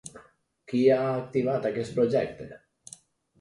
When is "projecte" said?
1.99-2.49